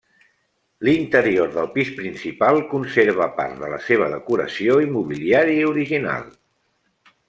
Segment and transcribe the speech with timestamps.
[0.87, 6.31] L'interior del pis principal conserva part de la seva decoració i mobiliari original.